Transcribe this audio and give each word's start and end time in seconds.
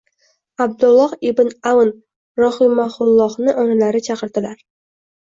Abdulloh 0.63 1.11
ibn 1.31 1.51
Avn 1.71 1.91
rohimahullohni 2.45 3.55
onalari 3.65 4.03
chaqirdilar 4.09 4.57